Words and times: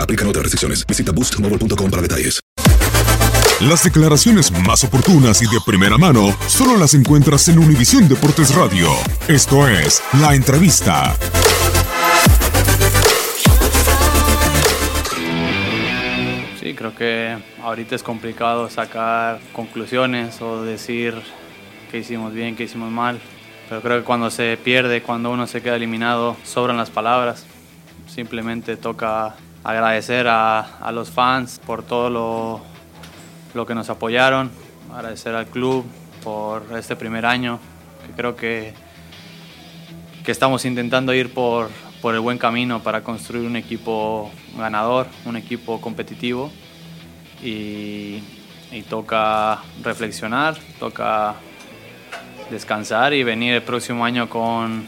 Aplican 0.00 0.28
otras 0.28 0.44
restricciones. 0.44 0.86
Visita 0.86 1.12
boostmobile.com 1.12 1.90
para 1.90 2.02
detalles. 2.02 2.40
Las 3.60 3.84
declaraciones 3.84 4.50
más 4.66 4.82
oportunas 4.82 5.40
y 5.40 5.46
de 5.46 5.58
primera 5.64 5.96
mano 5.96 6.36
solo 6.48 6.76
las 6.76 6.92
encuentras 6.92 7.48
en 7.48 7.60
Univisión 7.60 8.08
Deportes 8.08 8.54
Radio. 8.54 8.88
Esto 9.28 9.68
es 9.68 10.02
La 10.20 10.34
Entrevista. 10.34 11.14
Sí, 16.60 16.74
creo 16.74 16.96
que 16.96 17.38
ahorita 17.62 17.94
es 17.94 18.02
complicado 18.02 18.68
sacar 18.68 19.40
conclusiones 19.52 20.42
o 20.42 20.62
decir 20.62 21.14
que 21.92 21.98
hicimos 21.98 22.34
bien, 22.34 22.56
que 22.56 22.64
hicimos 22.64 22.90
mal. 22.90 23.20
Pero 23.68 23.80
creo 23.80 23.98
que 23.98 24.04
cuando 24.04 24.30
se 24.30 24.58
pierde, 24.62 25.00
cuando 25.00 25.30
uno 25.30 25.46
se 25.46 25.62
queda 25.62 25.76
eliminado, 25.76 26.36
sobran 26.42 26.76
las 26.76 26.90
palabras. 26.90 27.46
Simplemente 28.08 28.76
toca 28.76 29.36
agradecer 29.64 30.28
a, 30.28 30.60
a 30.60 30.92
los 30.92 31.10
fans 31.10 31.60
por 31.64 31.82
todo 31.82 32.10
lo, 32.10 32.60
lo 33.54 33.66
que 33.66 33.74
nos 33.74 33.90
apoyaron, 33.90 34.50
agradecer 34.94 35.34
al 35.34 35.46
club 35.46 35.84
por 36.22 36.64
este 36.76 36.94
primer 36.94 37.26
año, 37.26 37.58
que 38.06 38.12
creo 38.12 38.36
que, 38.36 38.74
que 40.24 40.30
estamos 40.30 40.64
intentando 40.64 41.12
ir 41.14 41.32
por, 41.32 41.70
por 42.00 42.14
el 42.14 42.20
buen 42.20 42.38
camino 42.38 42.80
para 42.80 43.02
construir 43.02 43.46
un 43.46 43.56
equipo 43.56 44.30
ganador, 44.56 45.06
un 45.24 45.36
equipo 45.36 45.80
competitivo. 45.80 46.52
Y, 47.42 48.22
y 48.74 48.82
toca 48.82 49.62
reflexionar, 49.82 50.56
toca 50.78 51.34
descansar 52.50 53.14
y 53.14 53.22
venir 53.22 53.54
el 53.54 53.62
próximo 53.62 54.04
año 54.04 54.28
con, 54.28 54.86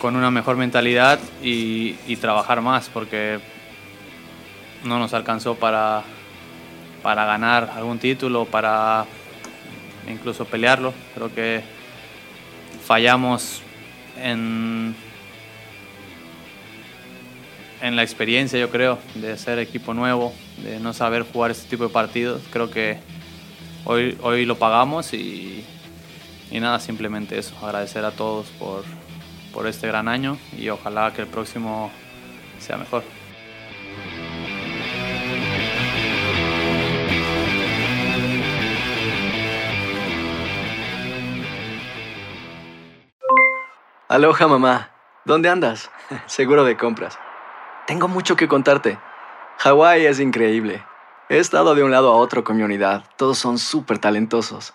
con 0.00 0.16
una 0.16 0.30
mejor 0.30 0.56
mentalidad 0.56 1.20
y, 1.42 2.16
trabajar 2.16 2.60
más 2.60 2.88
porque 2.88 3.38
no 4.84 4.98
nos 4.98 5.14
alcanzó 5.14 5.54
para, 5.54 6.02
para 7.02 7.24
ganar 7.26 7.70
algún 7.74 7.98
título, 7.98 8.46
para 8.46 9.04
incluso 10.08 10.46
pelearlo. 10.46 10.92
Creo 11.14 11.32
que 11.32 11.62
fallamos 12.84 13.62
en, 14.18 14.96
en 17.82 17.96
la 17.96 18.02
experiencia, 18.02 18.58
yo 18.58 18.70
creo, 18.70 18.98
de 19.14 19.36
ser 19.36 19.58
equipo 19.58 19.92
nuevo, 19.94 20.32
de 20.62 20.80
no 20.80 20.94
saber 20.94 21.24
jugar 21.30 21.50
este 21.50 21.68
tipo 21.68 21.84
de 21.84 21.90
partidos. 21.90 22.42
Creo 22.50 22.70
que 22.70 22.98
hoy, 23.84 24.16
hoy 24.22 24.46
lo 24.46 24.58
pagamos 24.58 25.12
y 25.12 25.62
nada, 26.50 26.80
simplemente 26.80 27.38
eso, 27.38 27.54
agradecer 27.62 28.04
a 28.04 28.10
todos 28.10 28.46
por, 28.58 28.84
por 29.52 29.66
este 29.66 29.86
gran 29.86 30.08
año 30.08 30.38
y 30.56 30.68
ojalá 30.68 31.12
que 31.12 31.22
el 31.22 31.28
próximo 31.28 31.90
sea 32.58 32.76
mejor. 32.76 33.02
Aloha 44.08 44.48
mamá. 44.48 44.90
¿Dónde 45.24 45.48
andas? 45.48 45.88
Seguro 46.26 46.64
de 46.64 46.76
compras. 46.76 47.16
Tengo 47.86 48.08
mucho 48.08 48.34
que 48.34 48.48
contarte. 48.48 48.98
Hawái 49.58 50.04
es 50.06 50.18
increíble. 50.18 50.84
He 51.28 51.38
estado 51.38 51.76
de 51.76 51.84
un 51.84 51.92
lado 51.92 52.10
a 52.10 52.16
otro 52.16 52.42
con 52.42 52.56
mi 52.56 52.64
unidad. 52.64 53.04
Todos 53.16 53.38
son 53.38 53.58
súper 53.58 53.98
talentosos. 53.98 54.74